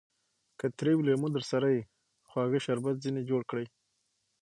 [0.59, 1.81] که تريو لېمو درسره يي؛
[2.29, 3.65] خواږه شربت ځني جوړ کړئ!